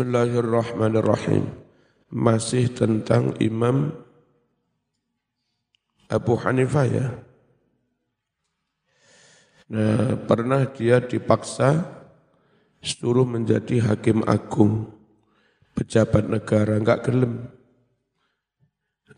Bismillahirrahmanirrahim. 0.00 1.44
Masih 2.08 2.72
tentang 2.72 3.36
Imam 3.36 3.92
Abu 6.08 6.40
Hanifah 6.40 6.88
ya. 6.88 7.20
Nah, 9.68 10.16
pernah 10.24 10.64
dia 10.72 11.04
dipaksa 11.04 11.84
suruh 12.80 13.28
menjadi 13.28 13.92
hakim 13.92 14.24
agung, 14.24 14.88
pejabat 15.76 16.32
negara, 16.32 16.80
enggak 16.80 17.04
gelem. 17.04 17.52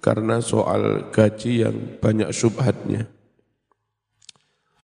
Karena 0.02 0.42
soal 0.42 1.14
gaji 1.14 1.62
yang 1.62 1.78
banyak 2.02 2.34
subhatnya. 2.34 3.06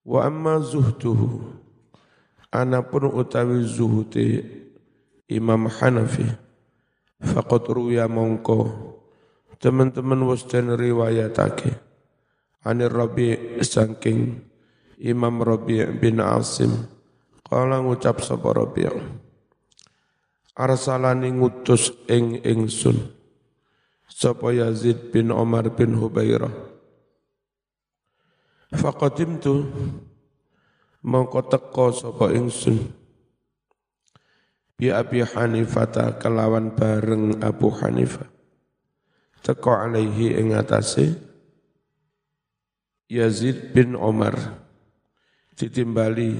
Wa 0.07 0.31
amma 0.31 0.63
zuhduhu, 0.63 1.59
anapun 2.55 3.03
utawi 3.19 3.67
zuhudi 3.67 4.59
Imam 5.29 5.69
Hanafi. 5.69 6.25
Faqad 7.21 7.69
ruya 7.69 8.09
mongko. 8.09 8.73
Teman-teman 9.61 10.25
wis 10.25 10.49
den 10.49 10.73
riwayatake. 10.73 11.77
Anir 12.65 12.89
Rabi 12.89 13.61
saking 13.61 14.41
Imam 15.05 15.45
Rabi 15.45 15.85
bin 16.01 16.25
Asim. 16.25 16.89
Kala 17.45 17.85
ngucap 17.85 18.25
sapa 18.25 18.57
Rabi. 18.57 18.89
Arsalani 20.57 21.29
ngutus 21.29 21.93
ing 22.09 22.41
ingsun. 22.41 22.97
Sapa 24.09 24.49
Yazid 24.57 25.13
bin 25.13 25.29
Omar 25.29 25.69
bin 25.77 25.93
Hubairah. 25.93 26.51
Faqadimtu. 28.73 29.69
Mongko 31.05 31.41
teko 31.53 31.93
sapa 31.93 32.33
ingsun 32.33 32.98
bi 34.79 34.95
Abi 34.95 35.27
Hanifah 35.27 36.17
kelawan 36.23 36.73
bareng 36.73 37.43
Abu 37.43 37.69
Hanifah 37.75 38.31
teko 39.43 39.75
alaihi 39.75 40.39
ing 40.39 40.55
atase 40.55 41.19
Yazid 43.09 43.73
bin 43.73 43.97
Omar. 43.97 44.37
Ditimbali. 45.59 46.39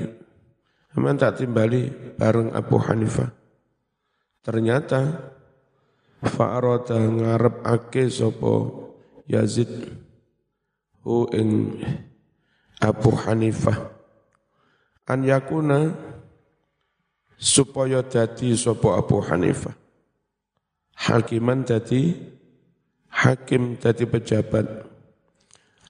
Aman 0.95 1.19
tak 1.19 1.43
timbali 1.43 1.91
bareng 2.15 2.55
Abu 2.55 2.79
Hanifah 2.79 3.29
ternyata 4.43 5.31
fa'arada 6.23 6.97
ngarep 6.97 7.61
ake 7.67 8.09
sopo 8.09 8.55
Yazid 9.29 9.69
hu 11.05 11.29
ing 11.35 11.77
Abu 12.81 13.11
Hanifah 13.15 13.79
an 15.11 15.21
yakuna 15.27 15.93
supaya 17.39 18.03
dadi 18.03 18.53
sapa 18.59 18.99
Abu 18.99 19.23
Hanifah. 19.23 19.73
Hakiman 20.99 21.63
dadi 21.63 22.11
hakim 23.07 23.79
dadi 23.79 24.05
pejabat 24.05 24.67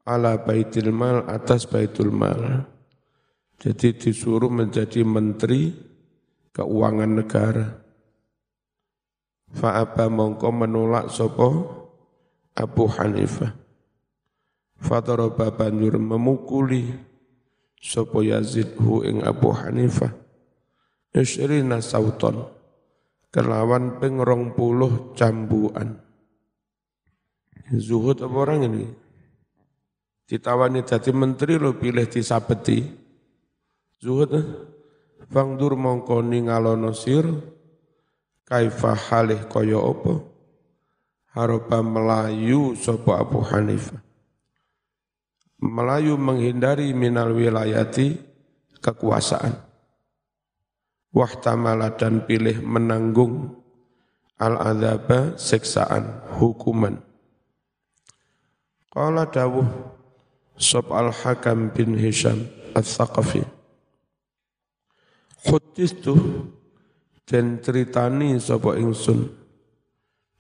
ala 0.05 0.37
baitul 0.45 0.93
mal 0.93 1.25
atas 1.25 1.65
baitul 1.65 2.13
mal. 2.13 2.69
Jadi 3.59 3.97
disuruh 3.97 4.53
menjadi 4.53 5.03
menteri 5.03 5.75
keuangan 6.55 7.11
negara. 7.11 7.67
Fa'aba 9.49 10.07
mongko 10.13 10.49
menolak 10.53 11.11
sopo 11.11 11.49
Abu 12.55 12.85
Hanifah. 12.87 13.51
Fadaraba 14.79 15.51
banjur 15.51 15.99
memukuli 15.99 16.87
sopo 17.83 18.23
Yazid 18.23 18.79
hu 18.79 19.03
ing 19.03 19.27
Abu 19.27 19.51
Hanifah 19.51 20.28
Yusrina 21.19 21.83
sauton 21.83 22.47
kelawan 23.35 23.99
pengrong 23.99 24.55
puluh 24.55 25.19
cambuan. 25.19 25.99
Zuhud 27.75 28.23
apa 28.23 28.37
orang 28.39 28.71
ini? 28.71 28.87
Ditawani 30.31 30.87
jadi 30.87 31.11
menteri 31.11 31.59
lo 31.59 31.75
pilih 31.75 32.07
disabeti. 32.07 32.87
Zuhud 33.99 34.31
eh? 34.31 34.47
Fangdur 35.29 35.75
mongko 35.75 36.23
ningalono 36.23 36.95
sir 36.95 37.27
kaifa 38.49 38.97
halih 38.97 39.45
kaya 39.45 39.77
apa 39.77 40.25
haroba 41.37 41.85
melayu 41.85 42.73
sopo 42.73 43.13
Abu 43.13 43.45
Hanifah 43.45 44.01
Melayu 45.61 46.17
menghindari 46.17 46.97
minal 46.97 47.37
wilayati 47.37 48.17
kekuasaan 48.81 49.68
wahtamala 51.13 51.95
dan 51.97 52.25
pilih 52.25 52.61
menanggung 52.65 53.59
al-adzaba 54.39 55.35
siksaan 55.35 56.25
hukuman. 56.39 57.01
Qala 58.89 59.29
dawuh 59.29 59.69
Sob 60.59 60.91
al-Hakam 60.91 61.71
bin 61.71 61.95
Hisham 61.95 62.51
al-Thaqafi 62.75 63.47
Khudistu 65.47 66.19
dan 67.23 67.63
ceritani 67.63 68.41
sapa 68.43 68.75
ingsun 68.75 69.31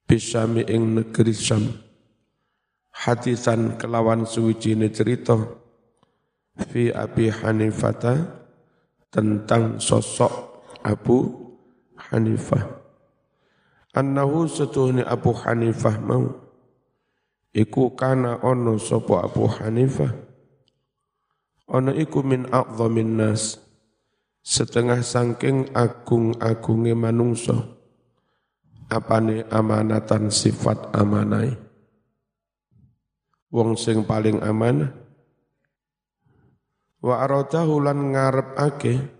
bisami 0.08 0.66
ing 0.66 0.98
negeri 0.98 1.36
Syam 1.36 1.70
hadisan 3.04 3.78
kelawan 3.78 4.26
suwijine 4.26 4.90
cerita 4.90 5.38
fi 6.66 6.90
Abi 6.90 7.30
Hanifata 7.30 8.42
tentang 9.12 9.78
sosok 9.78 10.47
Abu 10.88 11.28
Hanifah. 12.08 12.64
Annahu 13.92 14.48
setuhni 14.48 15.04
Abu 15.04 15.36
Hanifah 15.36 16.00
mau. 16.00 16.32
Iku 17.52 17.92
kana 17.92 18.40
ono 18.40 18.80
sopo 18.80 19.20
Abu 19.20 19.44
Hanifah. 19.44 20.08
Ono 21.76 21.92
iku 21.92 22.24
min 22.24 22.48
a'zamin 22.48 23.20
nas. 23.20 23.60
Setengah 24.40 25.04
sangking 25.04 25.76
agung-agunge 25.76 26.96
manungso 26.96 27.76
apane 28.88 29.44
amanatan 29.52 30.32
sifat 30.32 30.96
amanai. 30.96 31.52
Wong 33.52 33.76
sing 33.76 34.08
paling 34.08 34.40
amanah. 34.40 34.88
Wa 37.04 37.20
aradahu 37.28 37.76
lan 37.84 38.16
ngarep 38.16 38.48
ake 38.56 39.17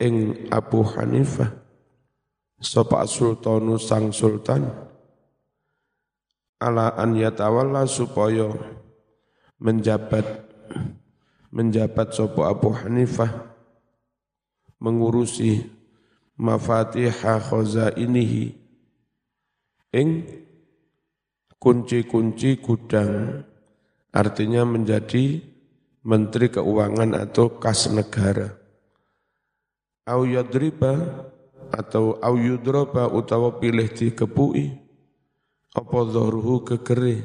ing 0.00 0.48
Abu 0.48 0.80
Hanifah. 0.82 1.52
Sapa 2.60 3.04
sultanu 3.04 3.76
sang 3.76 4.10
sultan. 4.10 4.64
Ala 6.60 6.92
an 6.96 7.16
yatawalla 7.16 7.88
supaya 7.88 8.52
menjabat 9.60 10.24
menjabat 11.52 12.16
sapa 12.16 12.52
Abu 12.52 12.72
Hanifah. 12.72 13.48
Mengurusi 14.80 15.60
mafatiha 16.40 17.36
khazainihi 17.36 18.56
ing 19.92 20.24
kunci-kunci 21.60 22.56
gudang 22.64 23.44
artinya 24.08 24.64
menjadi 24.64 25.44
menteri 26.00 26.48
keuangan 26.48 27.12
atau 27.12 27.60
kas 27.60 27.92
negara 27.92 28.59
au 30.10 30.26
yadriba 30.26 30.98
atau 31.70 32.18
au 32.18 32.34
yudroba 32.34 33.06
utawa 33.06 33.62
pilih 33.62 33.86
dikepui 33.86 34.74
apa 35.70 35.98
dhahruhu 36.02 36.66
kekeri 36.66 37.22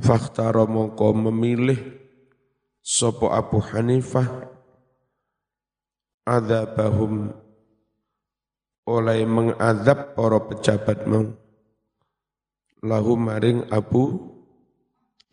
fakhtara 0.00 0.66
mongko 0.66 1.14
memilih 1.30 1.78
sopo 2.80 3.30
Abu 3.30 3.60
Hanifah. 3.60 4.48
Adzabahum 6.24 7.32
oleh 8.86 9.22
mengadab 9.26 10.14
para 10.16 10.38
pejabat 10.50 11.04
mau. 11.08 11.30
Lahu 12.80 13.12
maring 13.12 13.68
Abu 13.68 14.18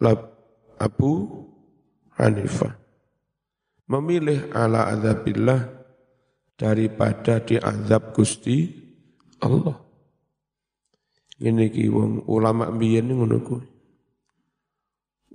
Lab, 0.03 0.35
Abu 0.77 1.25
Hanifah. 2.19 2.75
Memilih 3.88 4.51
ala 4.51 4.91
adzabillah 4.91 5.76
daripada 6.57 7.39
diazab 7.39 8.18
Gusti 8.18 8.68
Allah. 9.45 9.77
Ini 11.38 11.69
ki 11.69 11.86
wong 11.94 12.25
ulama 12.25 12.74
biyen 12.74 13.13
ngono 13.13 13.38
kuwi. 13.45 13.68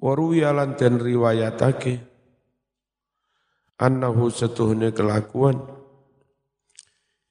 Waru 0.03 0.35
yalan 0.35 0.75
den 0.75 0.99
riwayatake 0.99 2.03
annahu 3.79 4.35
setuhne 4.35 4.91
kelakuan 4.91 5.63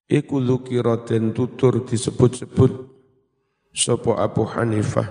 iku 0.08 0.40
dzukira 0.40 1.04
den 1.04 1.36
tutur 1.36 1.84
disebut-sebut 1.84 2.72
sapa 3.76 4.24
Abu 4.24 4.48
Hanifah 4.48 5.08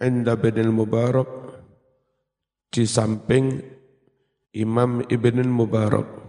inda 0.00 0.32
Ibnul 0.32 0.72
Mubarak 0.72 1.30
di 2.72 2.88
samping 2.88 3.60
Imam 4.56 5.04
Ibn 5.04 5.36
Mubarak 5.48 6.21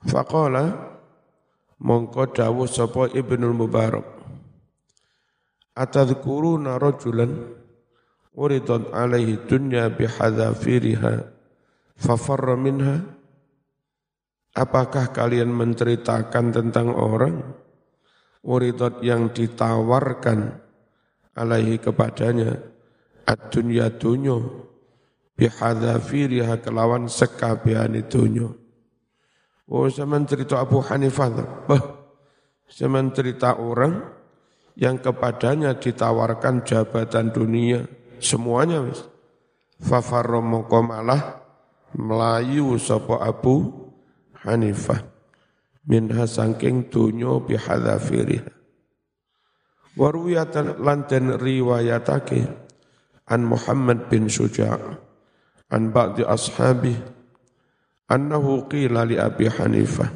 Faqala 0.00 0.96
mongko 1.76 2.32
dawuh 2.32 2.64
sapa 2.64 3.12
Ibnul 3.12 3.52
Mubarak. 3.52 4.08
Atadhkuruna 5.76 6.80
rajulan 6.80 7.30
uridat 8.36 8.92
alaihi 8.96 9.44
dunya 9.44 9.92
bihadzafiriha 9.92 11.14
fafarra 12.00 12.56
minha? 12.56 12.96
Apakah 14.50 15.14
kalian 15.14 15.52
menceritakan 15.54 16.50
tentang 16.50 16.90
orang 16.90 17.38
uridat 18.42 18.98
yang 19.04 19.30
ditawarkan 19.30 20.58
alaihi 21.38 21.78
kepadanya 21.78 22.58
ad-dunya 23.28 23.94
dunyo 23.94 24.66
bihadzafiriha 25.38 26.58
kelawan 26.66 27.06
sekabehane 27.06 28.10
dunyo 28.10 28.58
Oh, 29.70 29.86
zaman 29.86 30.26
cerita 30.26 30.58
Abu 30.58 30.82
Hanifah. 30.82 31.30
Bah, 31.70 31.78
zaman 32.66 33.14
cerita 33.14 33.54
orang 33.54 34.02
yang 34.74 34.98
kepadanya 34.98 35.78
ditawarkan 35.78 36.66
jabatan 36.66 37.30
dunia. 37.30 37.86
Semuanya 38.18 38.82
wis. 38.82 39.06
Fafarro 39.80 40.42
malah 40.42 41.38
melayu 41.94 42.74
sapa 42.82 43.22
Abu 43.22 43.70
Hanifah. 44.42 45.06
Minha 45.86 46.26
sangking 46.26 46.90
dunyo 46.90 47.40
bihadafiriha. 47.46 48.50
Warwiyatan 49.94 50.82
lanten 50.82 51.38
riwayatake 51.38 52.46
an 53.26 53.40
Muhammad 53.46 54.06
bin 54.10 54.30
Suja' 54.30 54.78
an 55.70 55.82
ba'di 55.90 56.22
ashabih 56.26 57.19
annahu 58.10 58.66
qila 58.66 59.06
li 59.06 59.14
Abi 59.16 59.46
Hanifah 59.46 60.10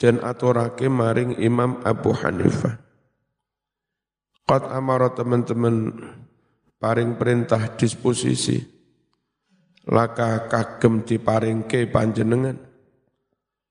dan 0.00 0.24
aturake 0.24 0.88
maring 0.88 1.36
Imam 1.36 1.84
Abu 1.84 2.16
Hanifah 2.16 2.88
Qad 4.48 4.64
amara 4.72 5.12
teman-teman 5.12 5.92
paring 6.80 7.20
perintah 7.20 7.76
disposisi. 7.76 8.56
Laka 9.92 10.48
kagem 10.48 11.04
diparingke 11.04 11.84
panjenengan. 11.92 12.56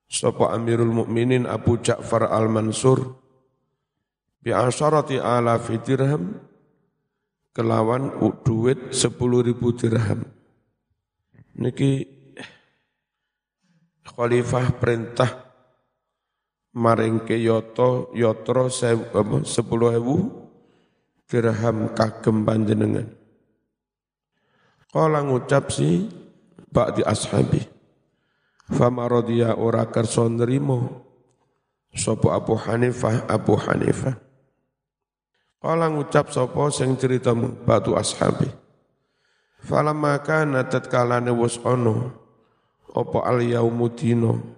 Sapa 0.05 0.53
Amirul 0.53 0.93
Mukminin 0.93 1.49
Abu 1.49 1.81
Ja'far 1.81 2.29
Al-Mansur. 2.29 3.17
Bi 4.37 4.53
asyarati 4.53 5.17
ala 5.17 5.57
dirham. 5.57 6.45
Kelawan 7.57 8.13
duit 8.45 8.93
10.000 8.93 9.81
dirham. 9.81 10.29
Niki 11.57 12.16
khalifah 14.07 14.79
perintah 14.79 15.31
maring 16.77 17.25
ke 17.25 17.35
yoto 17.35 18.13
yotro 18.13 18.69
sepuluh 19.43 19.97
ewu 19.97 20.47
dirham 21.27 21.91
kagem 21.91 22.47
panjenengan. 22.47 23.07
Kala 24.87 25.19
ngucap 25.25 25.73
si 25.73 26.07
ba'di 26.71 27.03
ashabi. 27.03 27.59
Fama 28.67 29.07
rodiya 29.07 29.55
ora 29.59 29.87
kerso 29.87 30.27
nerimo 30.27 31.03
sopo 31.91 32.31
Abu 32.31 32.55
Hanifah 32.55 33.27
Abu 33.27 33.59
Hanifah. 33.59 34.15
Kala 35.59 35.91
ngucap 35.91 36.31
sopo 36.31 36.71
sing 36.71 36.95
ceritamu 36.95 37.67
ba'du 37.67 37.99
ashabi. 37.99 38.47
Falamma 39.67 40.21
kana 40.23 40.63
tatkalane 40.63 41.33
wus 41.33 41.59
ono 41.65 42.26
apa 42.93 43.19
al 43.27 43.43
yaumudino 43.43 44.57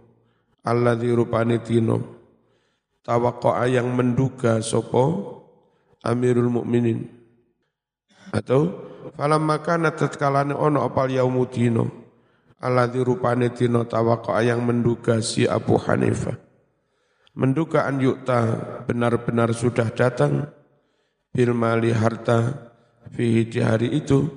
alladzi 0.65 1.09
rupane 1.13 1.61
dino. 1.63 1.97
Tawaqqa'a 2.99 3.65
yang 3.71 3.89
menduga 3.95 4.59
sopo 4.61 5.37
Amirul 6.03 6.51
Mukminin. 6.51 7.07
Atau 8.29 8.69
falamma 9.17 9.63
kana 9.65 9.95
tatkalane 9.95 10.53
ono 10.53 10.85
apa 10.85 11.09
al 11.09 11.11
yaumudino 11.17 11.99
alladzi 12.59 12.99
rupane 13.01 13.49
dino 13.55 13.87
tawaqqa'a 13.87 14.43
yang 14.43 14.61
menduga 14.61 15.23
si 15.23 15.47
Abu 15.47 15.79
Hanifah. 15.79 16.35
Menduga 17.39 17.87
an 17.87 18.03
yukta 18.03 18.39
benar-benar 18.83 19.55
sudah 19.55 19.87
datang 19.95 20.51
bil 21.31 21.55
mali 21.55 21.95
harta 21.95 22.67
fihi 23.15 23.47
di 23.47 23.59
hari 23.63 23.95
itu. 23.95 24.27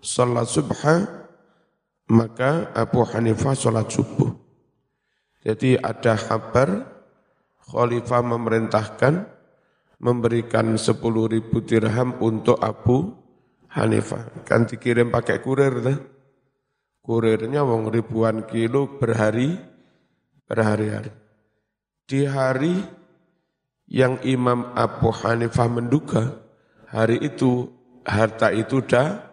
Salat 0.00 0.48
subha 0.48 1.19
maka 2.10 2.74
Abu 2.74 3.06
Hanifah 3.06 3.54
sholat 3.54 3.86
subuh. 3.86 4.34
Jadi 5.40 5.78
ada 5.78 6.18
kabar 6.18 6.84
Khalifah 7.70 8.22
memerintahkan 8.26 9.14
memberikan 10.02 10.74
10 10.74 10.98
ribu 11.30 11.62
dirham 11.62 12.18
untuk 12.18 12.58
Abu 12.58 13.14
Hanifah. 13.70 14.42
Kan 14.42 14.66
dikirim 14.66 15.14
pakai 15.14 15.38
kurir. 15.38 15.80
Dah. 15.80 15.98
Kurirnya 17.00 17.64
wong 17.64 17.88
ribuan 17.88 18.44
kilo 18.44 19.00
berhari, 19.00 19.56
berhari-hari. 20.44 21.14
Di 22.04 22.26
hari 22.26 22.74
yang 23.86 24.18
Imam 24.26 24.74
Abu 24.74 25.14
Hanifah 25.14 25.68
menduga, 25.70 26.42
hari 26.90 27.22
itu 27.22 27.70
harta 28.02 28.50
itu 28.50 28.82
dah 28.82 29.30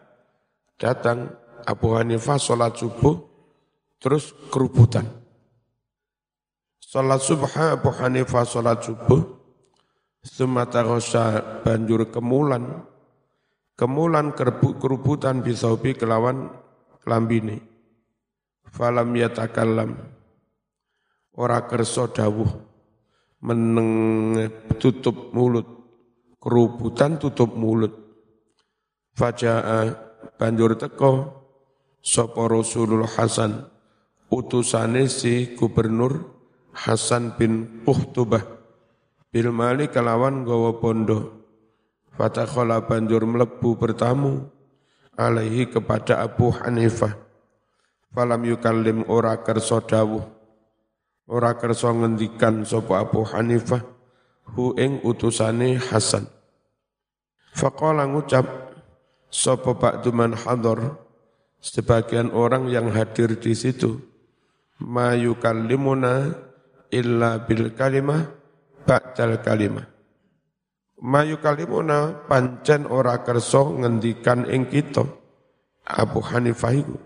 datang 0.78 1.34
Abu 1.66 1.98
Hanifah 1.98 2.38
sholat 2.38 2.78
subuh, 2.78 3.18
terus 3.98 4.36
kerubutan. 4.54 5.08
Sholat 6.84 7.24
subuh 7.24 7.50
Abu 7.74 7.90
Hanifah 7.96 8.46
sholat 8.46 8.84
subuh, 8.86 9.24
semata 10.22 10.84
rosa 10.84 11.40
banjur 11.64 12.12
kemulan, 12.14 12.84
kemulan 13.80 14.36
kerubutan 14.36 15.42
bisaubi 15.42 15.96
kelawan 15.96 16.52
kelambini. 17.02 17.58
Falam 18.68 19.16
yatakallam, 19.16 19.96
ora 21.34 21.64
kerso 21.66 22.12
dawuh, 22.12 22.52
meneng 23.42 23.90
tutup 24.76 25.32
mulut, 25.32 25.66
kerubutan 26.38 27.16
tutup 27.16 27.56
mulut. 27.56 27.96
Faja'a 29.18 29.98
banjur 30.38 30.78
teko, 30.78 31.37
sapa 32.02 32.48
Rasulul 32.48 33.06
Hasan 33.06 33.68
utusane 34.32 35.08
si 35.08 35.56
gubernur 35.56 36.34
Hasan 36.72 37.34
bin 37.40 37.84
Uhtubah 37.88 38.44
bil 39.34 39.50
mali 39.50 39.90
kelawan 39.90 40.46
gawa 40.46 40.78
pondo 40.78 41.38
fatakhala 42.18 42.86
banjur 42.86 43.24
mlebu 43.24 43.78
bertamu 43.78 44.50
alaihi 45.18 45.68
kepada 45.68 46.22
Abu 46.22 46.54
Hanifah. 46.54 47.18
Falam 48.14 48.42
yukallim 48.46 49.06
ora 49.10 49.38
kersa 49.42 49.82
dawuh. 49.82 50.26
Ora 51.28 51.54
kersa 51.60 51.92
ngendikan 51.92 52.64
sapa 52.64 53.04
Abu 53.04 53.26
Hanifah 53.26 53.84
hu 54.56 54.74
ing 54.80 55.04
utusane 55.04 55.76
Hasan. 55.76 56.26
Faqala 57.58 58.06
ngucap 58.06 58.46
sapa 59.28 59.76
ba'du 59.76 60.14
man 60.14 60.38
hadar 60.38 60.96
sebagian 61.62 62.32
orang 62.32 62.70
yang 62.70 62.90
hadir 62.94 63.38
di 63.38 63.54
situ 63.58 64.00
mayukallimuna 64.82 66.34
illa 66.94 67.44
bil 67.44 67.74
kalimah 67.74 68.30
ba'dal 68.88 69.42
kalimah. 69.44 69.86
Mayukallimuna 70.98 72.26
pancen 72.26 72.90
ora 72.90 73.22
kerso 73.22 73.78
ngendikan 73.78 74.50
ing 74.50 74.66
kita 74.66 75.06
Abu 75.86 76.26
Hanifah 76.26 76.74
iku 76.74 76.98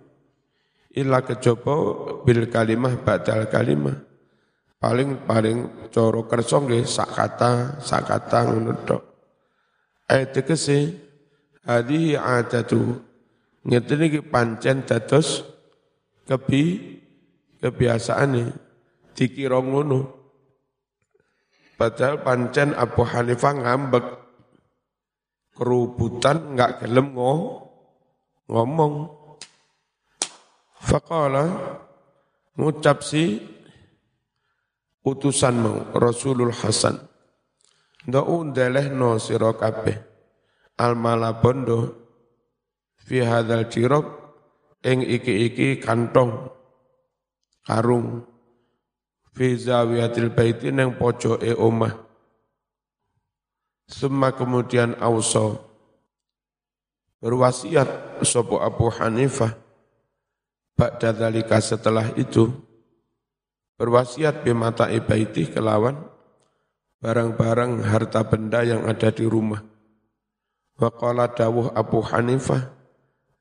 illa 0.95 1.23
kejaba 1.23 1.75
bil 2.23 2.47
kalimah 2.47 2.99
ba'dal 3.03 3.47
kalimah. 3.51 3.97
Paling 4.81 5.29
paling 5.29 5.89
coro 5.93 6.25
kerso 6.25 6.65
nggih 6.65 6.89
sak 6.89 7.13
kata 7.13 7.83
sak 7.83 8.01
kata 8.09 8.49
ngono 8.49 8.73
tok. 8.81 9.03
Ayat 10.09 10.33
tegese 10.33 10.97
hadhihi 11.63 12.17
adatu 12.17 12.97
Ngeten 13.61 14.01
iki 14.09 14.19
pancen 14.25 14.81
dados 14.89 15.45
kebi 16.25 16.97
kebiasaane 17.61 18.49
dikira 19.13 19.61
ngono. 19.61 20.17
Padahal 21.77 22.25
pancen 22.25 22.73
Abu 22.73 23.05
Hanifah 23.05 23.53
ngambek 23.57 24.05
kerubutan 25.53 26.57
enggak 26.57 26.81
gelem 26.81 27.13
ngomong. 28.49 28.93
Faqala 30.81 31.45
ngucap 32.57 33.05
si 33.05 33.37
utusanmu 35.05 35.93
Rasulul 35.93 36.53
Hasan. 36.53 36.97
Ndak 38.09 38.25
undelehno 38.25 39.21
sira 39.21 39.53
kabeh 39.53 39.93
al 40.81 40.97
malabondo 40.97 42.00
fi 43.11 43.27
hadzal 43.27 43.67
jirab 43.67 44.07
ing 44.87 45.03
iki-iki 45.03 45.83
kantong 45.83 46.47
karung. 47.67 48.23
Fi 49.35 49.59
zawiyatil 49.59 50.31
baiti 50.31 50.71
neng 50.71 50.95
e 50.95 51.51
omah. 51.51 51.91
Semua 53.91 54.31
kemudian 54.31 54.95
auso 55.03 55.59
berwasiat 57.19 58.23
sopo 58.23 58.63
Abu 58.63 58.87
Hanifah 58.87 59.51
Ba'da 60.79 61.11
dalika 61.11 61.59
setelah 61.59 62.15
itu. 62.15 62.47
Berwasiat 63.75 64.47
bimata 64.47 64.87
ibaiti 64.87 65.51
kelawan 65.51 65.99
barang-barang 67.03 67.83
harta 67.83 68.23
benda 68.23 68.63
yang 68.63 68.87
ada 68.87 69.11
di 69.11 69.27
rumah. 69.27 69.59
Wa 70.79 70.91
qala 70.95 71.27
dawuh 71.31 71.75
Abu 71.75 71.99
Hanifah 72.03 72.80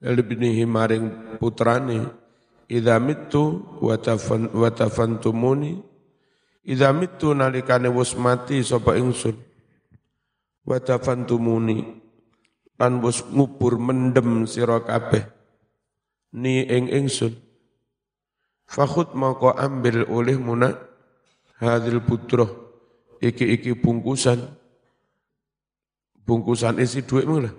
libnihi 0.00 0.64
maring 0.64 1.36
putrane 1.36 2.08
idza 2.66 2.96
mittu 2.96 3.60
wa 3.84 4.70
tafantumuni. 4.72 5.84
Idza 6.64 6.92
mittu 6.92 7.32
nalikane 7.36 7.88
wis 7.88 8.16
mati 8.16 8.64
sapa 8.64 8.96
ingsun? 8.96 9.36
Wa 10.64 10.80
tafantumuni. 10.80 12.00
Lan 12.80 13.04
wis 13.04 13.20
ngubur 13.28 13.76
mendem 13.76 14.48
sira 14.48 14.80
kabeh. 14.80 15.24
Ni 16.32 16.64
ing 16.64 16.88
ingsun. 16.88 17.36
Fakhut 18.70 19.18
maka 19.18 19.58
ambil 19.58 20.06
oleh 20.06 20.38
muna 20.38 20.78
hadil 21.58 22.00
putra 22.00 22.46
iki-iki 23.18 23.74
bungkusan. 23.74 24.38
Bungkusan 26.22 26.78
isi 26.78 27.02
duit 27.02 27.26
lah 27.26 27.50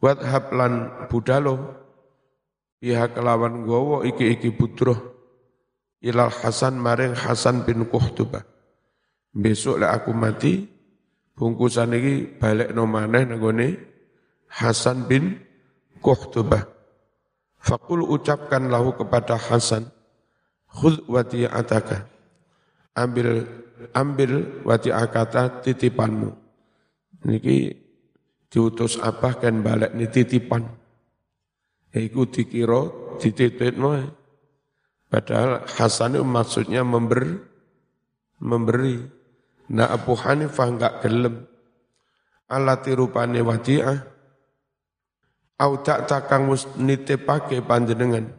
Wadhab 0.00 0.56
lan 0.56 0.72
budalo 1.12 1.76
pihak 2.80 3.12
kelawan 3.12 3.68
gowo 3.68 4.00
iki-iki 4.00 4.48
putra 4.48 4.96
ilal 6.00 6.32
Hasan 6.32 6.80
maring 6.80 7.12
Hasan 7.12 7.68
bin 7.68 7.84
Kuhtubah. 7.84 8.40
Besok 9.30 9.78
lah 9.78 9.94
aku 9.94 10.10
mati, 10.10 10.66
bungkusan 11.36 11.94
iki 11.94 12.40
balik 12.40 12.72
no 12.72 12.88
maneh 12.88 13.28
Hasan 14.50 15.06
bin 15.06 15.38
Kuhtubah. 16.00 16.64
Fakul 17.60 18.00
ucapkan 18.08 18.72
lahu 18.72 18.96
kepada 18.96 19.36
Hasan, 19.36 19.92
khud 20.64 21.04
wati'ataka. 21.06 22.08
Ambil 22.96 23.44
ambil 23.92 24.64
wati'akata 24.64 25.60
titipanmu. 25.60 26.32
Niki 27.28 27.79
diutus 28.50 28.98
apa 28.98 29.38
kan 29.38 29.62
balik 29.62 29.94
ni 29.94 30.10
titipan. 30.10 30.66
Iku 31.90 32.26
dikira 32.30 32.86
dititip 33.18 33.78
Padahal 35.10 35.66
Hasan 35.66 36.14
itu 36.14 36.22
maksudnya 36.22 36.86
memberi, 36.86 37.34
memberi. 38.38 39.02
Nah 39.74 39.90
Abu 39.90 40.14
Hanifah 40.14 40.68
enggak 40.70 40.94
gelem. 41.02 41.50
Alati 42.46 42.94
rupane 42.94 43.42
wadi'ah. 43.42 43.98
Au 45.60 45.82
tak 45.82 46.06
takang 46.06 46.46
mus 46.46 46.66
nitipake 46.78 47.58
panjenengan. 47.66 48.30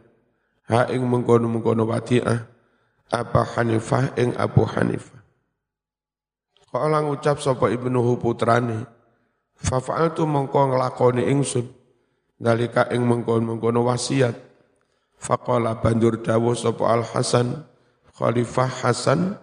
Ha 0.72 0.88
ing 0.88 1.04
mengkono-mengkono 1.04 1.84
wadi'ah. 1.84 2.40
Apa 3.12 3.44
Hanifah 3.56 4.16
ing 4.16 4.32
Abu 4.40 4.64
Hanifah. 4.64 5.20
Lang 6.72 7.12
ucap 7.12 7.36
sapa 7.36 7.68
ibnu 7.68 8.16
putrane. 8.16 8.88
Fafa'altu 9.62 10.26
mongko 10.26 10.74
nglakoni 10.74 11.30
ingsun 11.30 11.70
dalika 12.36 12.90
ing 12.90 13.06
mengkon-mengkono 13.06 13.86
wasiat. 13.86 14.34
Faqala 15.22 15.78
banjur 15.78 16.18
dawuh 16.18 16.58
sapa 16.58 16.82
Al 16.90 17.06
Hasan 17.06 17.62
Khalifah 18.18 18.70
Hasan 18.82 19.38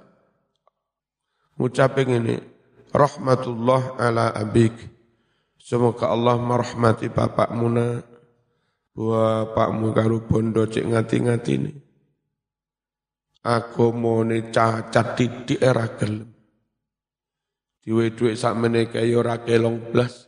ngucape 1.60 2.08
ngene 2.08 2.36
rahmatullah 2.96 4.00
ala 4.00 4.32
abik 4.32 4.72
semoga 5.60 6.08
Allah 6.08 6.40
merahmati 6.40 7.12
bapakmu 7.12 7.68
na 7.68 8.00
bapakmu 8.96 9.92
karo 9.92 10.24
bondo 10.24 10.64
cek 10.64 10.88
ngati-ngati 10.88 11.52
ini 11.52 11.74
aku 13.44 13.92
mau 13.92 14.24
cacat 14.24 15.20
di 15.44 15.56
era 15.60 15.86
gelem 16.00 16.38
Diwe 17.79 18.12
duit 18.12 18.36
sak 18.36 18.59
menika 18.59 19.00
ya 19.00 19.19
ora 19.24 19.39
kelong 19.39 19.79
blas. 19.91 20.27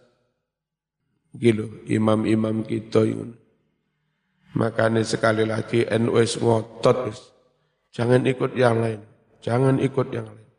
Gitu, 1.32 1.84
imam-imam 1.88 2.64
kita 2.68 3.08
ini. 3.08 3.36
Makanya 4.52 5.00
sekali 5.08 5.48
lagi 5.48 5.88
NUS 5.88 6.44
ngotot 6.44 6.98
wis. 7.08 7.20
Jangan 7.96 8.28
ikut 8.28 8.52
yang 8.56 8.84
lain. 8.84 9.00
Jangan 9.40 9.80
ikut 9.80 10.12
yang 10.12 10.28
lain. 10.28 10.50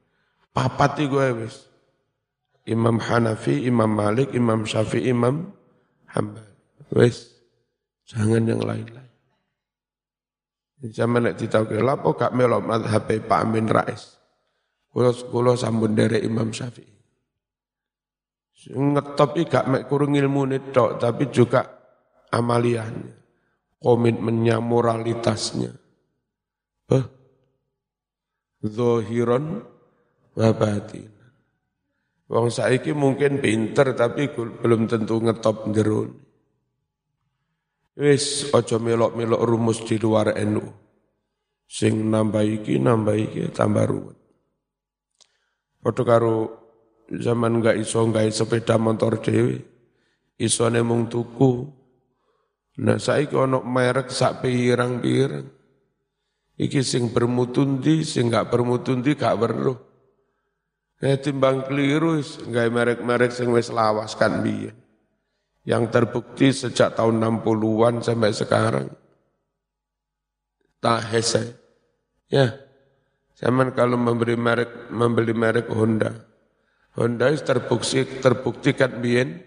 Papat 0.52 1.04
gue 1.04 1.26
wis. 1.44 1.68
Imam 2.64 3.02
Hanafi, 3.02 3.66
Imam 3.66 3.90
Malik, 3.90 4.32
Imam 4.32 4.64
Syafi'i, 4.64 5.12
Imam 5.12 5.50
Hambal. 6.08 6.46
Wis. 6.94 7.32
Jangan 8.08 8.44
yang 8.44 8.62
lain-lain. 8.62 9.12
Zaman 10.82 11.30
nek 11.30 11.38
ditau 11.38 11.62
ke 11.62 11.78
lapo 11.78 12.18
gak 12.18 12.34
melok 12.34 12.66
madhab 12.66 13.06
Pak 13.06 13.38
Amin 13.38 13.70
Rais. 13.70 14.18
Kulo 14.92 15.56
sambun 15.56 15.96
dari 15.96 16.20
Imam 16.20 16.52
Syafi'i. 16.52 16.92
Ngetop 18.76 19.40
iki 19.40 19.49
gak 19.49 19.66
mek 19.66 19.82
kurung 19.88 20.14
ilmu 20.14 20.46
tok, 20.70 21.00
tapi 21.00 21.32
juga 21.32 21.66
amaliannya, 22.30 23.16
komitmennya, 23.80 24.62
moralitasnya. 24.62 25.72
Beh, 26.87 27.04
zohiron 28.62 29.64
wa 30.38 30.50
batinan. 30.54 31.32
Wong 32.30 32.49
saiki 32.49 32.94
mungkin 32.94 33.42
pinter 33.42 33.92
tapi 33.99 34.30
belum 34.32 34.87
tentu 34.87 35.18
ngetop 35.20 35.68
jerun. 35.75 36.12
Wis 37.92 38.49
aja 38.56 38.80
melok-melok 38.80 39.42
rumus 39.44 39.84
di 39.84 40.00
luar 40.00 40.32
NU. 40.40 40.64
Sing 41.68 42.08
nambah 42.08 42.44
iki 42.44 42.80
nambah 42.80 43.16
iki 43.16 43.52
tambah 43.52 43.84
ruwet. 43.84 44.22
Padha 45.83 46.03
karo 46.07 46.35
zaman 47.11 47.59
nggak 47.59 47.83
iso 47.83 48.07
nggak 48.07 48.31
sepeda 48.31 48.79
motor 48.79 49.19
dewi, 49.19 49.59
iso 50.39 50.71
nemung 50.71 51.11
tuku. 51.11 51.67
Nah 52.87 53.03
saiki 53.03 53.35
ono 53.35 53.67
merek 53.67 54.09
sak 54.09 54.47
pirang-pirang. 54.47 55.45
Iki 56.62 56.81
sing 56.87 57.11
bermutundi, 57.11 58.07
sing 58.07 58.31
nggak 58.31 58.47
bermutundi 58.55 59.19
gak 59.19 59.35
weruh. 59.43 59.79
Eh 61.03 61.19
timbang 61.19 61.67
keliru 61.67 62.23
nggak 62.23 62.71
merek-merek 62.71 63.35
sing 63.35 63.51
wis 63.51 63.75
lawas 63.75 64.15
kan 64.15 64.39
biyen. 64.39 64.79
Yang 65.67 65.91
terbukti 65.91 66.55
sejak 66.55 66.95
tahun 66.95 67.19
60-an 67.43 68.07
sampai 68.07 68.31
sekarang. 68.31 68.87
Tak 70.79 71.11
hese. 71.11 71.59
Ya. 72.31 72.62
Zaman 73.42 73.75
kalau 73.75 73.99
memberi 73.99 74.38
merek 74.38 74.94
membeli 74.94 75.34
merek 75.34 75.66
Honda, 75.75 76.14
Honda 76.94 77.26
terbukti 77.34 78.06
terbuktikan 78.22 79.02
biyen 79.02 79.42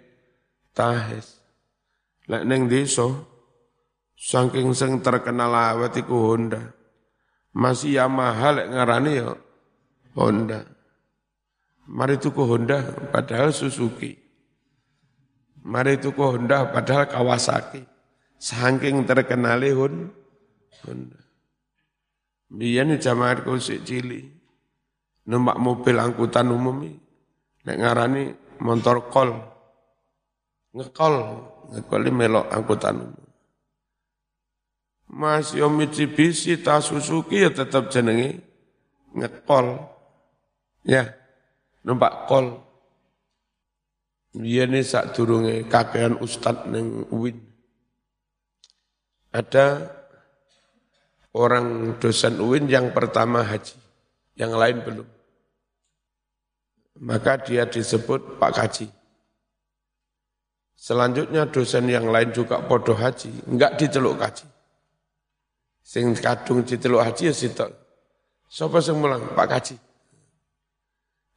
tahes. 0.75 1.39
Lek 2.27 2.43
neng 2.43 2.67
desa 2.67 3.07
saking 4.19 4.75
sing 4.75 4.99
terkenal 4.99 5.55
awet 5.55 5.95
iku 5.95 6.35
Honda. 6.35 6.75
Masih 7.55 7.95
Yamaha 7.95 8.59
lek 8.59 8.67
ngarani 8.67 9.11
ya 9.15 9.31
Honda. 10.19 10.67
Mari 11.87 12.19
tuku 12.19 12.43
Honda 12.43 12.83
padahal 13.15 13.55
Suzuki. 13.55 14.11
Mari 15.63 16.03
tuku 16.03 16.19
Honda 16.19 16.67
padahal 16.67 17.07
Kawasaki. 17.07 17.79
Saking 18.35 19.07
terkenal 19.07 19.63
Honda. 20.83 21.24
Biyen 22.55 22.95
jamaah 22.95 23.43
sik 23.59 23.83
cilik. 23.83 24.31
Numpak 25.27 25.57
mobil 25.59 25.97
angkutan 25.99 26.53
umum 26.53 26.85
Nek 27.65 27.77
ngarani 27.81 28.23
motor 28.61 29.09
kol. 29.11 29.33
Ngekol, 30.75 31.15
ngekol 31.73 32.01
ini 32.05 32.11
melok 32.13 32.45
angkutan 32.53 32.95
umum. 33.09 33.25
Mas 35.09 35.55
yo 35.55 35.71
Mitsubishi 35.71 36.59
ta 36.61 36.83
Suzuki 36.83 37.41
ya 37.41 37.49
tetap 37.49 37.89
jenenge 37.89 38.43
ngekol. 39.17 39.81
Ya, 40.85 41.17
numpak 41.81 42.29
kol. 42.29 42.61
Ini 44.35 44.83
sak 44.83 45.15
durunge 45.15 45.65
kakean 45.65 46.19
ustad 46.19 46.67
neng 46.67 47.07
UIN. 47.09 47.39
Ada 49.31 49.89
orang 51.35 51.99
dosen 51.99 52.39
UIN 52.39 52.71
yang 52.71 52.95
pertama 52.95 53.43
haji, 53.43 53.75
yang 54.39 54.55
lain 54.55 54.79
belum 54.79 55.07
maka 57.01 57.35
dia 57.43 57.67
disebut 57.67 58.39
Pak 58.39 58.51
Kaji. 58.55 58.87
Selanjutnya 60.75 61.47
dosen 61.49 61.87
yang 61.91 62.07
lain 62.07 62.31
juga 62.31 62.61
podo 62.63 62.93
haji, 62.95 63.31
enggak 63.47 63.79
diceluk 63.79 64.19
kaji. 64.21 64.45
Sing 65.81 66.13
kadung 66.19 66.61
diceluk 66.67 67.01
haji 67.01 67.31
ya 67.31 67.33
sitok. 67.33 67.71
Siapa 68.45 68.77
yang 68.85 69.01
mulang? 69.01 69.23
Pak 69.33 69.47
Kaji. 69.49 69.75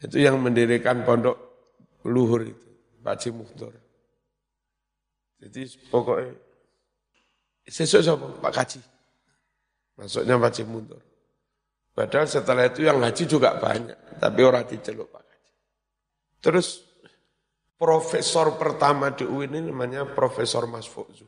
Itu 0.05 0.21
yang 0.21 0.39
mendirikan 0.39 1.03
pondok 1.03 1.35
luhur 2.05 2.47
itu, 2.47 2.69
Pak 3.01 3.19
Haji 3.19 3.29
Muhtar. 3.35 3.75
Jadi 5.43 5.63
pokoknya, 5.89 6.35
sesuai 7.67 8.05
siapa? 8.05 8.27
Pak 8.39 8.53
Kaji. 8.53 8.81
Masuknya 9.99 10.39
Pak 10.39 10.55
Haji 10.55 10.63
Muhtar. 10.65 11.03
Padahal 11.91 12.31
setelah 12.31 12.71
itu 12.71 12.87
yang 12.87 13.03
haji 13.03 13.27
juga 13.27 13.59
banyak, 13.59 14.23
tapi 14.23 14.41
orang 14.47 14.63
diceluk 14.71 15.11
Pak 15.11 15.23
Haji. 15.27 15.51
Terus 16.39 16.69
profesor 17.75 18.55
pertama 18.55 19.11
di 19.11 19.27
UIN 19.27 19.59
ini 19.59 19.75
namanya 19.75 20.07
Profesor 20.07 20.71
Mas 20.71 20.87
Zuhdi. 20.87 21.27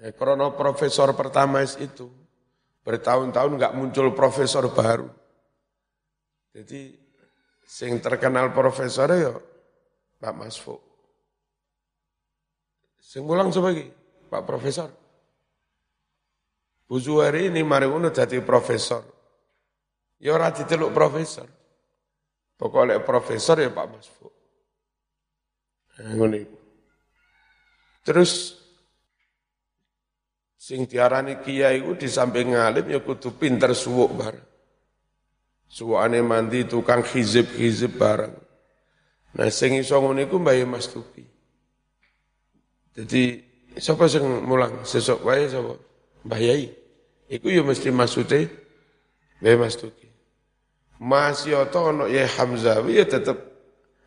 Ya, 0.00 0.08
karena 0.16 0.48
profesor 0.56 1.12
pertama 1.12 1.60
itu 1.60 2.08
bertahun-tahun 2.84 3.52
nggak 3.60 3.76
muncul 3.76 4.12
profesor 4.16 4.68
baru. 4.72 5.08
Jadi 6.56 6.96
sing 7.64 8.00
terkenal 8.00 8.52
profesor 8.56 9.08
ya 9.12 9.36
Pak 10.20 10.34
Masfu. 10.36 10.76
Sing 13.04 13.24
mulang 13.28 13.52
sebagai 13.52 13.92
Pak 14.32 14.42
Profesor. 14.48 15.03
Bu 16.84 17.00
Zuhari 17.00 17.48
ini 17.48 17.64
mari 17.64 17.88
ngono 17.88 18.12
jadi 18.12 18.44
profesor. 18.44 19.02
Ya 20.20 20.36
ora 20.36 20.52
diteluk 20.52 20.92
profesor. 20.92 21.48
Pokoknya 22.54 23.00
profesor 23.02 23.58
ya 23.58 23.72
Pak 23.72 23.86
Masfu. 23.88 24.28
Ngono 26.14 26.36
iku. 26.36 26.58
Terus 28.04 28.60
sing 30.60 30.84
diarani 30.84 31.40
kiai 31.40 31.80
iku 31.80 31.96
di 31.96 32.08
samping 32.08 32.52
ngalim 32.52 32.88
ya 32.92 33.00
kudu 33.00 33.36
pinter 33.36 33.72
suwuk 33.72 34.10
bareng. 34.12 34.48
Suwane 35.64 36.20
mandi 36.20 36.68
tukang 36.68 37.02
hizib-hizib 37.02 37.96
bareng. 37.96 38.32
Nah 39.34 39.48
sing 39.50 39.74
iso 39.80 39.98
ngono 39.98 40.22
iku 40.22 40.38
Mbah 40.38 40.56
Mas 40.68 40.86
Tuki. 40.86 41.24
Jadi 42.94 43.42
sapa 43.80 44.06
sing 44.06 44.22
mulang 44.46 44.86
sesuk 44.86 45.26
wae 45.26 45.50
sapa? 45.50 45.74
Mbah 46.24 46.40
Yai. 46.40 46.72
Iku 47.28 47.52
ya 47.52 47.60
mesti 47.64 47.92
maksude 47.92 48.48
Mbah 49.40 49.56
Mas 49.60 49.76
Tuki. 49.76 50.08
Mas 51.00 51.44
Yoto 51.44 51.92
ono 51.92 52.04
ya 52.08 52.24
Hamzah 52.24 52.80
ya 52.88 53.04
tetep 53.04 53.36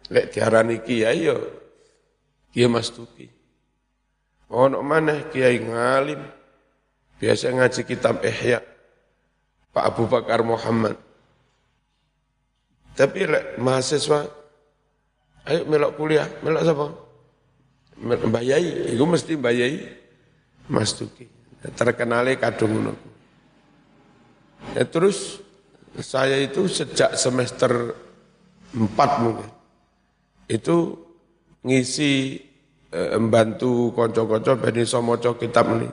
lek 0.10 0.34
diarani 0.34 0.82
kiai 0.82 1.30
ya 1.30 1.38
Kiai 2.54 2.70
Mas 2.72 2.90
Tuki. 2.90 3.30
Ono 4.50 4.82
mana 4.82 5.30
kiai 5.30 5.62
ngalim 5.62 6.22
biasa 7.22 7.54
ngaji 7.54 7.82
kitab 7.86 8.24
Ihya 8.26 8.64
Pak 9.76 9.84
Abu 9.94 10.10
Bakar 10.10 10.42
Muhammad. 10.42 10.98
Tapi 12.98 13.30
lek 13.30 13.62
mahasiswa 13.62 14.26
ayo 15.46 15.70
melok 15.70 15.94
kuliah, 16.02 16.26
melok 16.42 16.64
siapa? 16.66 16.88
Bayai, 18.30 18.94
itu 18.94 19.06
mesti 19.06 19.34
bayai 19.38 19.86
Mas 20.66 20.98
Tuki. 20.98 21.37
Terkenali 21.64 22.38
kadung 22.38 22.72
ngono. 22.78 22.94
Ya, 24.78 24.86
terus 24.86 25.42
saya 25.98 26.38
itu 26.38 26.70
sejak 26.70 27.18
semester 27.18 27.98
4 28.74 29.24
mungkin. 29.24 29.50
Itu 30.46 31.02
ngisi 31.66 32.38
eh, 32.94 33.18
membantu 33.18 33.92
konco-konco 33.92 34.54
ben 34.62 34.78
iso 34.78 35.02
kitab 35.36 35.66
ini. 35.76 35.90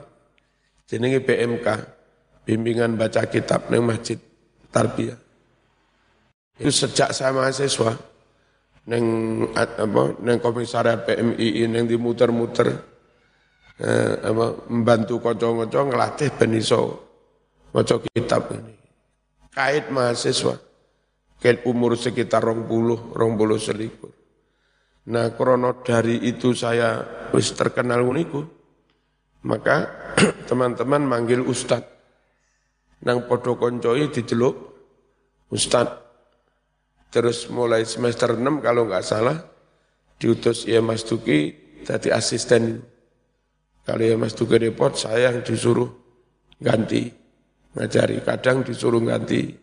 Jenenge 0.85 1.19
BMK, 1.25 1.67
bimbingan 2.45 2.93
baca 2.93 3.25
kitab 3.25 3.73
ning 3.73 3.81
Masjid 3.81 4.21
Tarbiyah. 4.69 5.17
Itu 6.61 6.71
sejak 6.71 7.11
saya 7.11 7.33
mahasiswa 7.33 7.97
neng 8.85 9.05
apa 9.57 10.13
neng 10.21 10.37
komisariat 10.37 11.09
PMI 11.09 11.65
neng 11.65 11.89
dimuter-muter 11.89 12.94
eh, 13.81 14.13
apa 14.21 14.69
membantu 14.71 15.19
konco-konco 15.19 15.79
ngelatih 15.91 16.29
ben 16.35 16.55
iso 16.55 16.81
maca 17.75 17.99
kitab 17.99 18.51
ini. 18.55 18.75
Kait 19.51 19.91
mahasiswa. 19.91 20.55
Kait 21.39 21.63
umur 21.67 21.99
sekitar 21.99 22.43
rong 22.43 22.67
puluh, 22.67 23.11
rong 23.11 23.35
puluh 23.35 23.59
selikur. 23.59 24.11
Nah, 25.05 25.37
krono 25.37 25.85
dari 25.85 26.17
itu 26.25 26.57
saya 26.57 27.05
wis 27.29 27.53
terkenal 27.53 28.01
uniku, 28.01 28.41
maka 29.45 29.85
teman-teman 30.49 31.05
manggil 31.05 31.45
ustad. 31.45 31.85
Nang 33.05 33.29
podo 33.29 33.53
koncoi 33.59 34.09
dijeluk 34.09 34.55
ustad. 35.53 36.01
Terus 37.13 37.47
mulai 37.47 37.85
semester 37.85 38.35
6 38.35 38.65
kalau 38.65 38.89
nggak 38.89 39.05
salah, 39.05 39.39
diutus 40.19 40.67
ya 40.67 40.81
Mas 40.81 41.05
Duki 41.05 41.53
jadi 41.85 42.17
asisten. 42.17 42.94
Kalau 43.85 44.01
ya 44.01 44.17
Mas 44.17 44.33
Duki 44.33 44.57
repot, 44.57 44.97
saya 44.97 45.29
yang 45.29 45.45
disuruh 45.45 45.85
ganti 46.57 47.05
ngajari. 47.77 48.25
Kadang 48.25 48.65
disuruh 48.65 48.99
ganti 49.05 49.53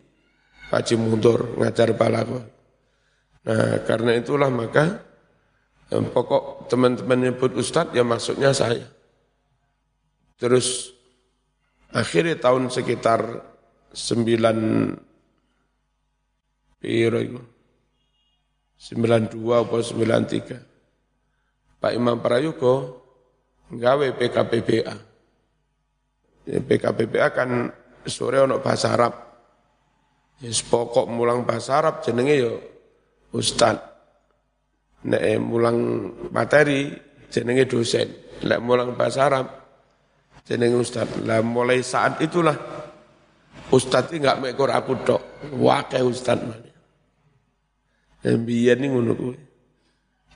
Haji 0.70 0.94
Mundur 0.96 1.58
ngajar 1.58 1.92
balako. 1.98 2.40
Nah 3.42 3.82
karena 3.82 4.14
itulah 4.14 4.48
maka 4.48 5.02
pokok 5.90 6.70
teman-teman 6.70 7.28
nyebut 7.28 7.52
Ustadz 7.58 7.92
ya 7.92 8.06
maksudnya 8.06 8.54
saya. 8.54 8.86
Terus 10.38 10.94
akhirnya 11.92 12.38
tahun 12.38 12.70
sekitar 12.70 13.42
sembilan 13.92 14.58
piro 16.78 17.20
itu? 17.20 17.42
92 18.82 19.38
atau 19.38 19.78
93. 19.78 21.78
Pak 21.78 21.92
Imam 21.94 22.18
Prayogo 22.18 23.01
nggawe 23.72 24.06
PKPBA. 24.20 24.94
Ya, 26.42 26.58
PKPBA 26.60 27.26
kan 27.32 27.72
sore 28.04 28.44
ono 28.44 28.60
bahasa 28.60 28.92
Arab. 28.92 29.14
Ya, 30.44 30.50
pokok 30.52 31.08
mulang 31.08 31.48
bahasa 31.48 31.80
Arab 31.80 32.04
jenenge 32.04 32.34
yo 32.36 32.52
ustad. 33.32 33.80
Nek 35.08 35.40
mulang 35.40 35.78
materi 36.30 36.92
jenenge 37.32 37.64
dosen. 37.66 38.06
Nek 38.44 38.60
mulang 38.60 38.92
bahasa 38.92 39.26
Arab 39.26 39.46
jenenge 40.44 40.76
ustad. 40.76 41.08
Lah 41.24 41.40
mulai 41.40 41.80
saat 41.80 42.20
itulah 42.20 42.54
ustad 43.72 44.12
ini 44.12 44.22
enggak 44.22 44.38
mekor 44.42 44.70
aku 44.70 44.92
tok. 45.02 45.22
Wakil 45.56 46.06
ustad 46.06 46.38
mana. 46.44 46.70
Ini 48.22 48.86
ngono 48.86 49.12
kuwi. 49.18 49.38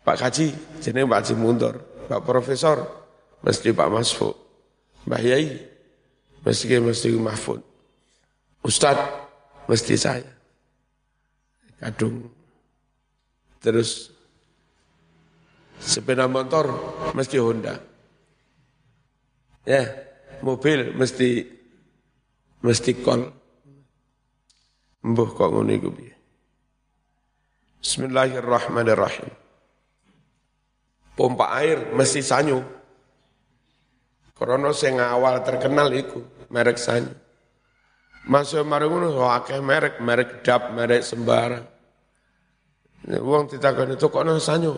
Pak 0.07 0.23
Kaji, 0.23 0.47
jenenge 0.79 1.11
Pak 1.11 1.19
Haji 1.19 1.35
Muntor, 1.35 1.75
Pak 2.07 2.23
Profesor, 2.23 3.06
mesti 3.43 3.73
Pak 3.73 3.89
Masfu, 3.93 4.31
Mbah 5.05 5.23
Yai, 5.23 5.47
mesti 6.47 6.79
mesti 6.79 7.09
Mahfud. 7.17 7.61
Ustad, 8.63 8.99
mesti 9.71 9.95
saya. 9.95 10.27
Kadung. 11.79 12.27
Terus 13.61 14.11
sepeda 15.79 16.27
motor 16.31 16.71
mesti 17.13 17.37
Honda. 17.39 17.77
Ya, 19.67 19.83
mobil 20.43 20.95
mesti 20.95 21.43
mesti 22.63 22.93
kol. 23.03 23.31
Mbuh 25.07 25.31
kok 25.35 25.51
ngono 25.51 25.71
iku 25.71 25.91
piye? 25.95 26.15
Bismillahirrahmanirrahim. 27.79 29.31
Pompa 31.15 31.55
air 31.63 31.95
mesti 31.95 32.19
sanyu. 32.19 32.76
Karena 34.37 34.69
sing 34.77 35.01
awal 35.01 35.41
terkenal 35.41 35.89
iku 35.97 36.21
merek 36.53 36.77
sanyu. 36.77 37.09
Masuk 38.29 38.67
mari 38.69 38.85
ngono 38.85 39.25
akeh 39.33 39.63
merek, 39.65 40.03
merek 40.03 40.45
dap, 40.45 40.75
merek 40.77 41.01
sembarang. 41.01 41.65
Uang 43.07 43.47
ditakoni 43.47 43.95
itu 43.95 44.11
kok 44.11 44.25
nang 44.27 44.43
sanyu. 44.43 44.75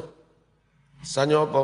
Sanyu 1.00 1.48
apa? 1.48 1.58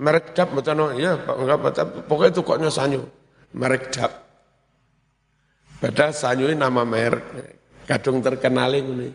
Merek 0.00 0.34
dap 0.34 0.50
mboten 0.50 0.98
ya 0.98 1.14
Pak 1.20 1.36
enggak 1.36 1.58
apa 1.62 1.68
pokoknya 2.10 2.32
itu 2.32 2.40
kok 2.42 2.58
sanyu. 2.72 3.02
Merek 3.54 3.92
dap. 3.94 4.12
Padahal 5.78 6.16
sanyu 6.16 6.48
ini 6.50 6.58
nama 6.58 6.82
merek. 6.82 7.26
Kadung 7.86 8.18
terkenal 8.18 8.74
ini. 8.74 9.12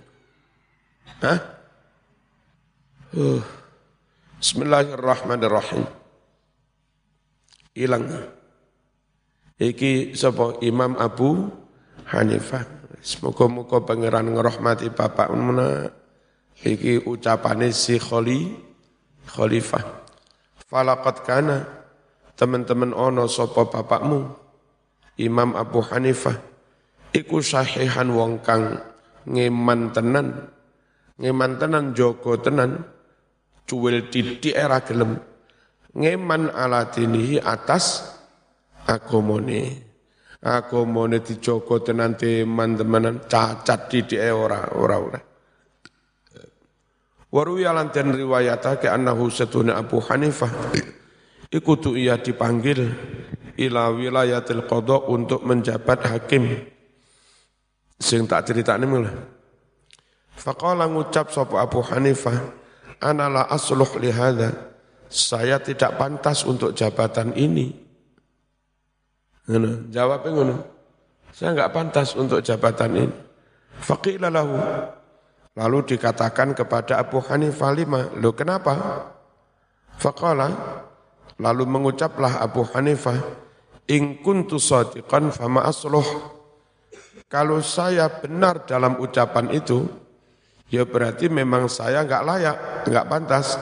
Hah? 1.19 1.39
Uh. 3.11 3.43
Bismillahirrahmanirrahim. 4.39 6.00
Hilang. 7.71 8.07
Iki 9.61 10.17
sapa 10.17 10.59
Imam 10.65 10.97
Abu 10.99 11.47
Hanifah. 12.09 12.65
Semoga-moga 13.01 13.81
pangeran 13.81 14.33
ngerahmati 14.33 14.91
bapak 14.93 15.29
mana. 15.33 15.89
Iki 16.61 17.07
ucapane 17.07 17.73
si 17.73 17.97
Kholi 17.97 18.53
Khalifah. 19.25 19.85
Falakat 20.67 21.25
kana 21.25 21.65
teman-teman 22.35 22.93
ono 22.93 23.29
sapa 23.29 23.69
bapakmu 23.69 24.33
Imam 25.21 25.53
Abu 25.53 25.79
Hanifah 25.85 26.51
iku 27.11 27.43
sahihan 27.43 28.07
wong 28.09 28.39
kang 28.41 28.79
ngeman 29.27 29.91
tenan 29.91 30.49
ngeman 31.19 31.59
tenan 31.59 31.91
joko 31.93 32.39
tenan 32.39 32.81
cuwil 33.67 34.09
titik 34.09 34.55
era 34.55 34.81
gelem 34.81 35.19
ngeman 35.95 36.51
ala 36.51 36.87
dinihi 36.87 37.39
atas 37.41 38.15
agamane. 38.87 39.89
Agamane 40.41 41.21
dijogo 41.21 41.79
tenan 41.85 42.17
teman-temanan 42.17 43.29
cacat 43.29 43.91
titik 43.91 44.21
ora 44.33 44.73
ora 44.73 44.97
ora 44.97 45.21
Waru 47.31 47.63
yalan 47.63 47.87
dan 47.95 48.11
riwayatake 48.11 48.91
annahu 48.91 49.31
satuna 49.31 49.79
Abu 49.79 50.03
Hanifah. 50.03 50.51
Ikutu 51.47 51.95
ia 51.95 52.19
dipanggil 52.19 52.91
ila 53.55 53.87
wilayatil 53.95 54.67
qadha 54.67 55.07
untuk 55.07 55.47
menjabat 55.47 56.11
hakim. 56.11 56.59
Sing 58.01 58.25
tak 58.25 58.49
ceritane 58.49 58.89
mulai 58.89 59.13
Faqala 60.33 60.89
ngucap 60.89 61.29
sapa 61.29 61.61
Abu 61.61 61.85
Hanifah 61.85 62.33
ana 62.97 63.29
la 63.29 63.43
asluh 63.45 64.01
li 64.01 64.09
saya 65.11 65.59
tidak 65.59 65.99
pantas 65.99 66.47
untuk 66.47 66.71
jabatan 66.71 67.35
ini. 67.35 67.75
Ngono. 69.51 69.91
Jawabnya 69.91 70.29
ngono. 70.31 70.55
Saya 71.35 71.51
enggak 71.51 71.75
pantas 71.75 72.15
untuk 72.15 72.39
jabatan 72.39 72.91
ini. 72.95 73.15
Faqila 73.83 74.31
lahu. 74.31 74.55
Lalu 75.51 75.95
dikatakan 75.95 76.55
kepada 76.55 76.95
Abu 77.03 77.19
Hanifah 77.19 77.71
lima, 77.75 78.07
lo 78.15 78.31
kenapa? 78.31 79.03
Faqala, 79.99 80.47
lalu 81.35 81.67
mengucaplah 81.67 82.39
Abu 82.39 82.63
Hanifah, 82.71 83.19
in 83.91 84.23
kuntu 84.23 84.55
sadiqan 84.55 85.27
fama 85.35 85.67
asluh. 85.67 86.07
Kalau 87.27 87.59
saya 87.59 88.07
benar 88.07 88.63
dalam 88.63 88.95
ucapan 89.03 89.51
itu, 89.51 89.91
ya 90.71 90.87
berarti 90.87 91.27
memang 91.27 91.67
saya 91.67 92.07
enggak 92.07 92.23
layak, 92.23 92.57
enggak 92.87 93.07
pantas 93.11 93.59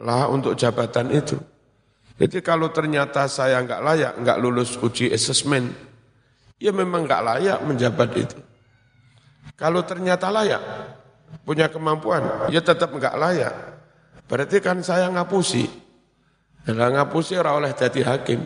lah 0.00 0.28
untuk 0.28 0.56
jabatan 0.58 1.12
itu. 1.12 1.38
Jadi 2.16 2.40
kalau 2.40 2.72
ternyata 2.72 3.28
saya 3.28 3.60
enggak 3.60 3.80
layak, 3.84 4.12
enggak 4.16 4.38
lulus 4.40 4.80
uji 4.80 5.12
asesmen, 5.12 5.72
ya 6.56 6.72
memang 6.72 7.04
enggak 7.04 7.24
layak 7.24 7.58
menjabat 7.60 8.10
itu. 8.16 8.38
Kalau 9.56 9.84
ternyata 9.84 10.32
layak, 10.32 10.62
punya 11.44 11.68
kemampuan, 11.68 12.48
ya 12.48 12.64
tetap 12.64 12.92
enggak 12.92 13.16
layak. 13.16 13.54
Berarti 14.26 14.58
kan 14.64 14.80
saya 14.80 15.12
ngapusi. 15.12 15.68
Lah 16.66 16.90
ngapusi 16.90 17.38
ora 17.38 17.54
oleh 17.54 17.70
jadi 17.76 18.16
hakim. 18.16 18.42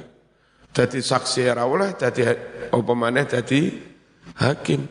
Jadi 0.70 1.02
saksi 1.02 1.50
ora 1.50 1.64
oleh 1.66 1.96
maneh 2.94 3.24
jadi 3.26 3.60
hakim. 4.38 4.86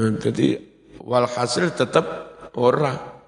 Nah, 0.00 0.16
jadi 0.16 0.58
walhasil 1.02 1.76
tetap 1.76 2.06
ora. 2.56 3.19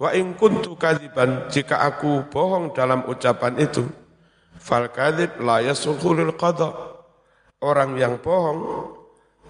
Wa 0.00 0.16
in 0.16 0.32
kuntu 0.32 0.80
kadiban 0.80 1.52
jika 1.52 1.84
aku 1.84 2.24
bohong 2.32 2.72
dalam 2.72 3.04
ucapan 3.04 3.60
itu 3.60 3.84
fal 4.56 4.88
kadib 4.88 5.36
la 5.44 5.60
yasulhul 5.60 6.32
qada. 6.40 6.72
Orang 7.60 8.00
yang 8.00 8.16
bohong 8.16 8.96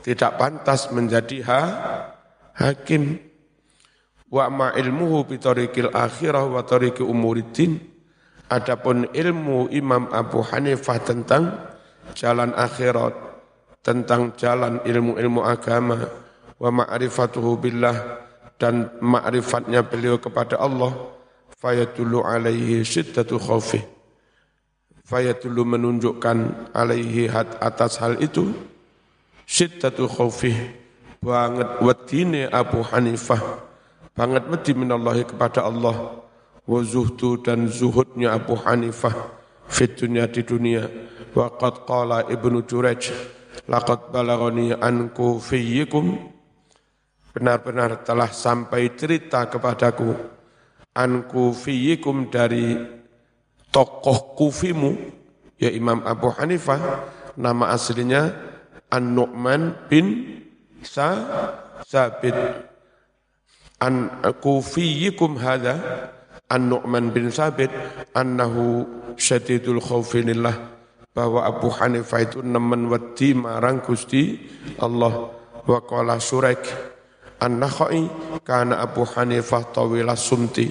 tidak 0.02 0.34
pantas 0.34 0.90
menjadi 0.90 1.38
ha, 1.46 1.62
hakim 2.58 3.22
wa 4.26 4.50
ma 4.50 4.68
ilmuhu 4.74 5.30
bi 5.30 5.38
tariqil 5.38 5.94
akhirah 5.94 6.50
wa 6.50 6.66
tariqi 6.66 7.06
umuriddin 7.06 7.78
adapun 8.50 9.06
ilmu 9.14 9.70
Imam 9.70 10.10
Abu 10.10 10.42
Hanifah 10.42 10.98
tentang 11.06 11.54
jalan 12.18 12.50
akhirat 12.58 13.14
tentang 13.80 14.34
jalan 14.36 14.82
ilmu-ilmu 14.84 15.40
agama 15.40 16.10
wa 16.60 16.68
ma'rifatuhu 16.68 17.56
billah 17.56 17.96
dan 18.60 18.92
ma'rifatnya 19.00 19.80
beliau 19.80 20.20
kepada 20.20 20.60
Allah 20.60 20.92
fayatullu 21.56 22.20
alaihi 22.20 22.84
syiddatu 22.84 23.40
khawfih. 23.40 23.80
Fayatullu 25.08 25.64
menunjukkan 25.66 26.70
alaihi 26.76 27.26
atas 27.58 27.98
hal 27.98 28.20
itu 28.20 28.52
syiddatu 29.48 30.06
khawfih 30.06 30.54
banget 31.18 31.68
wedine 31.82 32.46
Abu 32.52 32.84
Hanifah 32.86 33.66
banget 34.14 34.46
wedi 34.52 34.72
minallahi 34.76 35.26
kepada 35.26 35.66
Allah 35.66 36.22
wa 36.68 36.80
zuhdu 36.84 37.40
dan 37.42 37.66
zuhudnya 37.66 38.36
Abu 38.36 38.54
Hanifah 38.54 39.16
fit 39.66 39.98
dunia 39.98 40.30
di 40.30 40.44
dunia. 40.46 40.86
Wa 41.34 41.50
qad 41.58 41.86
qala 41.86 42.26
Ibnu 42.30 42.62
Juraj 42.66 43.10
laqad 43.66 44.14
balagani 44.14 44.74
an 44.74 45.10
kufiyikum 45.10 46.29
benar-benar 47.30 48.02
telah 48.02 48.30
sampai 48.30 48.94
cerita 48.98 49.46
kepadaku 49.46 50.14
an 50.94 51.26
kufiyikum 51.30 52.28
dari 52.28 52.74
tokoh 53.70 54.34
kufimu 54.34 54.92
ya 55.60 55.70
Imam 55.70 56.02
Abu 56.02 56.32
Hanifah. 56.34 56.80
Nama 57.38 57.72
aslinya 57.72 58.34
An-Nu'man 58.90 59.86
bin 59.86 60.36
sa 60.82 61.14
sabit. 61.86 62.34
An 63.80 64.20
kufiyikum 64.42 65.38
hadha 65.38 66.10
an 66.50 66.66
Nu'man 66.66 67.14
bin 67.14 67.30
Sabit 67.30 67.70
annahu 68.12 68.84
syadidul 69.14 69.78
khawfinillah 69.78 70.52
bahwa 71.14 71.46
Abu 71.46 71.70
Hanifah 71.70 72.20
itu 72.26 72.38
nemen 72.42 72.90
wedi 72.90 73.32
marang 73.32 73.80
Gusti 73.80 74.36
Allah. 74.82 75.30
Wa 75.62 75.78
qala 75.86 76.18
Suraik 76.18 76.89
an-Nakhai 77.40 78.04
kana 78.44 78.84
Abu 78.84 79.08
Hanifah 79.08 79.72
tawila 79.72 80.14
sumti. 80.14 80.68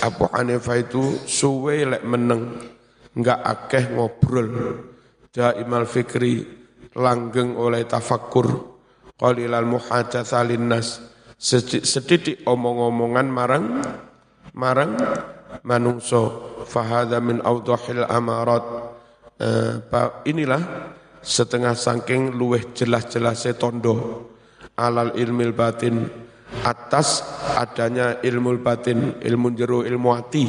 Abu 0.00 0.24
Hanifah 0.32 0.76
itu 0.80 1.20
suwe 1.28 1.84
lek 1.84 2.02
meneng 2.08 2.56
enggak 3.12 3.40
akeh 3.44 3.84
ngobrol. 3.92 4.80
Daimal 5.30 5.86
fikri 5.86 6.42
langgeng 6.96 7.54
oleh 7.54 7.86
tafakur 7.86 8.80
qalilal 9.14 9.68
muhadatsa 9.68 10.42
linnas. 10.42 11.04
Sedidik 11.40 12.44
omong-omongan 12.44 13.26
marang 13.30 13.64
marang 14.52 14.92
manungso 15.64 16.52
fahada 16.66 17.20
min 17.22 17.38
awdahil 17.44 18.04
amarat. 18.08 18.64
Uh, 19.40 19.80
inilah 20.28 20.60
setengah 21.24 21.72
sangking 21.72 22.36
luweh 22.36 22.60
jelas-jelas 22.76 23.48
tondo 23.56 24.28
alal 24.80 25.12
ilmil 25.12 25.52
batin 25.52 26.08
atas 26.64 27.20
adanya 27.60 28.16
ilmu 28.24 28.56
batin 28.64 29.20
ilmu 29.20 29.52
jero 29.52 29.84
ilmu 29.84 30.08
hati 30.16 30.48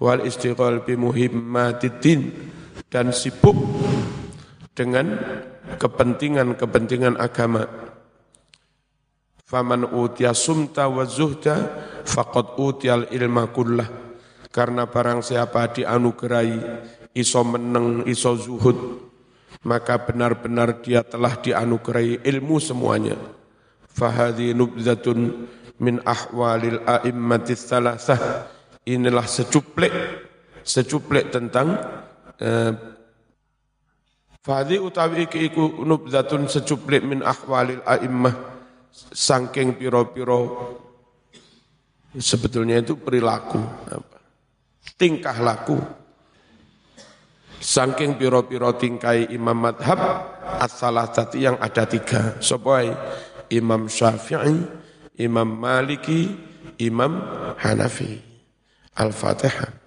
wal 0.00 0.24
istiqal 0.24 0.80
bi 0.82 0.96
muhimmatid 0.96 2.00
dan 2.88 3.12
sibuk 3.12 3.54
dengan 4.72 5.14
kepentingan-kepentingan 5.76 7.20
agama. 7.20 7.64
Faman 9.44 9.84
utia 9.84 10.32
sumta 10.32 10.88
wa 10.88 11.04
zuhda 11.04 11.56
faqad 12.08 12.56
utial 12.56 13.04
ilma 13.12 13.52
kullah. 13.52 13.88
Karena 14.52 14.84
barang 14.84 15.24
siapa 15.24 15.72
dianugerahi 15.72 16.56
iso 17.16 17.40
meneng, 17.44 18.04
iso 18.04 18.36
zuhud, 18.36 18.76
maka 19.64 19.96
benar-benar 20.00 20.84
dia 20.84 21.00
telah 21.04 21.40
dianugerahi 21.40 22.20
ilmu 22.20 22.56
semuanya. 22.60 23.16
Fahadi 23.92 24.56
nubzatun 24.56 25.48
min 25.80 26.00
ahwalil 26.04 26.80
a'immatis 26.84 27.68
salasah. 27.68 28.48
Inilah 28.82 29.28
secuplik, 29.28 29.92
secuplik 30.66 31.30
tentang 31.30 31.78
eh, 32.42 32.72
Fadi 34.42 34.74
utawi 34.74 35.30
iki 35.30 35.54
iku 35.54 35.86
nubzatun 35.86 36.50
secuplik 36.50 37.06
min 37.06 37.22
ahwalil 37.22 37.78
a'immah 37.86 38.34
sangking 38.90 39.78
piro-piro 39.78 40.40
sebetulnya 42.18 42.82
itu 42.82 42.98
perilaku 42.98 43.62
apa? 43.86 44.18
tingkah 44.98 45.38
laku 45.38 45.78
sangking 47.62 48.18
piro-piro 48.18 48.74
tingkai 48.74 49.30
imam 49.30 49.54
madhab 49.54 50.00
as-salah 50.58 51.06
yang 51.38 51.54
ada 51.62 51.86
tiga 51.86 52.42
sopai 52.42 52.90
imam 53.52 53.86
syafi'i 53.92 54.56
imam 55.20 55.48
maliki 55.60 56.32
imam 56.80 57.20
hanafi. 57.60 58.18
Al-fatihah 58.96 59.81